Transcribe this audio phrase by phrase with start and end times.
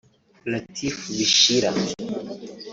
[0.51, 1.71] Latif Bishira